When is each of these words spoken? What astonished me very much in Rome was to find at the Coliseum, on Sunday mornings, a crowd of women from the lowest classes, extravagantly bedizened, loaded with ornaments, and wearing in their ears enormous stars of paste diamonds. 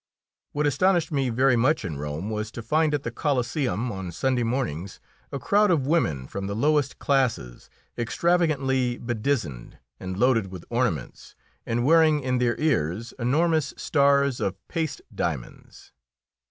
What 0.53 0.65
astonished 0.65 1.11
me 1.11 1.29
very 1.29 1.55
much 1.55 1.85
in 1.85 1.95
Rome 1.99 2.31
was 2.31 2.49
to 2.53 2.63
find 2.63 2.95
at 2.95 3.03
the 3.03 3.11
Coliseum, 3.11 3.91
on 3.91 4.11
Sunday 4.11 4.41
mornings, 4.41 4.99
a 5.31 5.37
crowd 5.37 5.69
of 5.69 5.85
women 5.85 6.25
from 6.25 6.47
the 6.47 6.55
lowest 6.55 6.97
classes, 6.97 7.69
extravagantly 7.95 8.97
bedizened, 8.97 9.77
loaded 9.99 10.47
with 10.51 10.65
ornaments, 10.71 11.35
and 11.67 11.85
wearing 11.85 12.19
in 12.19 12.39
their 12.39 12.59
ears 12.59 13.13
enormous 13.19 13.75
stars 13.77 14.39
of 14.39 14.55
paste 14.67 15.03
diamonds. 15.13 15.91